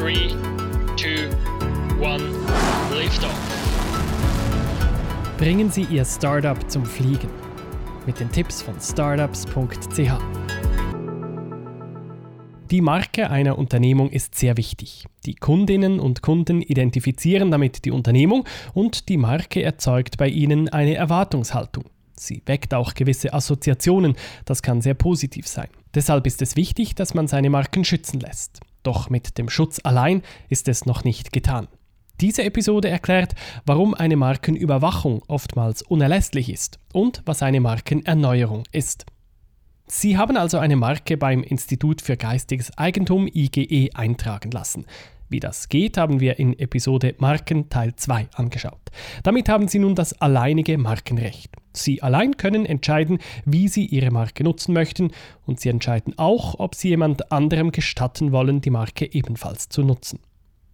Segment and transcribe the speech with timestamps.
[0.00, 0.14] 3,
[0.96, 1.28] 2,
[2.00, 2.22] 1,
[2.96, 3.38] Liftoff.
[5.36, 7.28] Bringen Sie Ihr Startup zum Fliegen.
[8.06, 10.12] Mit den Tipps von startups.ch.
[12.70, 15.04] Die Marke einer Unternehmung ist sehr wichtig.
[15.26, 20.94] Die Kundinnen und Kunden identifizieren damit die Unternehmung und die Marke erzeugt bei ihnen eine
[20.94, 21.84] Erwartungshaltung.
[22.14, 25.68] Sie weckt auch gewisse Assoziationen, das kann sehr positiv sein.
[25.94, 28.60] Deshalb ist es wichtig, dass man seine Marken schützen lässt.
[28.82, 31.68] Doch mit dem Schutz allein ist es noch nicht getan.
[32.20, 33.34] Diese Episode erklärt,
[33.64, 39.06] warum eine Markenüberwachung oftmals unerlässlich ist und was eine Markenerneuerung ist.
[39.86, 44.84] Sie haben also eine Marke beim Institut für geistiges Eigentum IGE eintragen lassen.
[45.30, 48.90] Wie das geht, haben wir in Episode Marken Teil 2 angeschaut.
[49.22, 51.56] Damit haben Sie nun das alleinige Markenrecht.
[51.72, 55.12] Sie allein können entscheiden, wie Sie Ihre Marke nutzen möchten
[55.46, 60.20] und Sie entscheiden auch, ob Sie jemand anderem gestatten wollen, die Marke ebenfalls zu nutzen.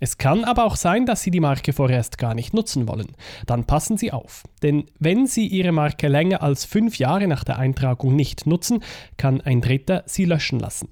[0.00, 3.12] Es kann aber auch sein, dass Sie die Marke vorerst gar nicht nutzen wollen.
[3.46, 4.42] Dann passen Sie auf.
[4.62, 8.82] Denn wenn Sie Ihre Marke länger als fünf Jahre nach der Eintragung nicht nutzen,
[9.16, 10.88] kann ein Dritter sie löschen lassen.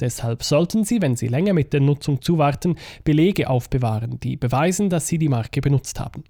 [0.00, 5.08] Deshalb sollten Sie, wenn Sie länger mit der Nutzung zuwarten, Belege aufbewahren, die beweisen, dass
[5.08, 6.24] Sie die Marke benutzt haben.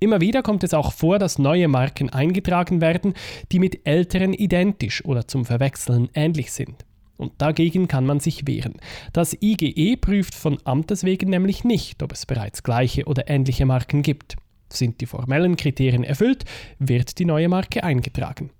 [0.00, 3.14] Immer wieder kommt es auch vor, dass neue Marken eingetragen werden,
[3.52, 6.84] die mit älteren identisch oder zum Verwechseln ähnlich sind.
[7.16, 8.74] Und dagegen kann man sich wehren.
[9.12, 14.02] Das IGE prüft von Amtes wegen nämlich nicht, ob es bereits gleiche oder ähnliche Marken
[14.02, 14.36] gibt.
[14.68, 16.44] Sind die formellen Kriterien erfüllt,
[16.78, 18.50] wird die neue Marke eingetragen.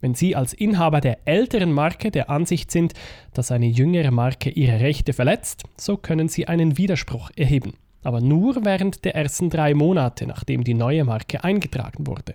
[0.00, 2.92] Wenn Sie als Inhaber der älteren Marke der Ansicht sind,
[3.32, 7.74] dass eine jüngere Marke Ihre Rechte verletzt, so können Sie einen Widerspruch erheben.
[8.02, 12.34] Aber nur während der ersten drei Monate, nachdem die neue Marke eingetragen wurde.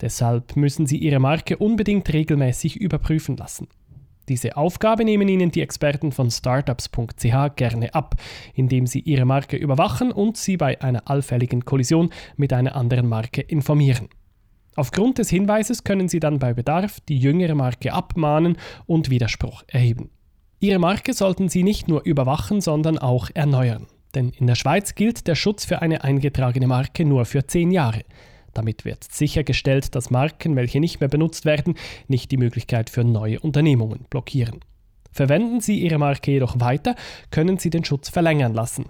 [0.00, 3.68] Deshalb müssen Sie Ihre Marke unbedingt regelmäßig überprüfen lassen.
[4.28, 8.14] Diese Aufgabe nehmen Ihnen die Experten von startups.ch gerne ab,
[8.54, 13.40] indem sie Ihre Marke überwachen und sie bei einer allfälligen Kollision mit einer anderen Marke
[13.40, 14.08] informieren.
[14.76, 20.10] Aufgrund des Hinweises können Sie dann bei Bedarf die jüngere Marke abmahnen und Widerspruch erheben.
[20.60, 23.86] Ihre Marke sollten Sie nicht nur überwachen, sondern auch erneuern.
[24.14, 28.04] Denn in der Schweiz gilt der Schutz für eine eingetragene Marke nur für zehn Jahre.
[28.54, 31.74] Damit wird sichergestellt, dass Marken, welche nicht mehr benutzt werden,
[32.08, 34.60] nicht die Möglichkeit für neue Unternehmungen blockieren.
[35.12, 36.94] Verwenden Sie Ihre Marke jedoch weiter,
[37.30, 38.86] können Sie den Schutz verlängern lassen.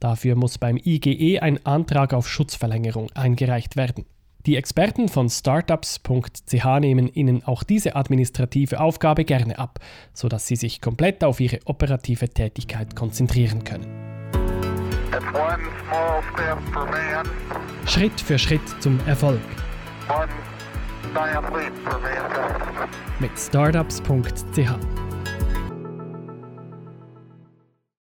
[0.00, 4.04] Dafür muss beim IGE ein Antrag auf Schutzverlängerung eingereicht werden.
[4.46, 9.80] Die Experten von startups.ch nehmen Ihnen auch diese administrative Aufgabe gerne ab,
[10.14, 14.07] sodass Sie sich komplett auf Ihre operative Tätigkeit konzentrieren können.
[17.86, 19.40] Schritt für Schritt zum Erfolg.
[23.18, 25.07] Mit startups.ch